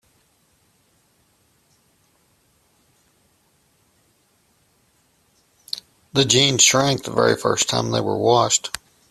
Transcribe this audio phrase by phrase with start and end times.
[6.13, 8.75] The jeans shrank the very first time they were washed.